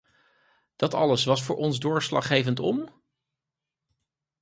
Dat 0.75 0.93
alles 0.93 1.25
was 1.25 1.43
voor 1.43 1.55
ons 1.55 1.79
doorslaggevend 1.79 2.59
om? 2.59 3.01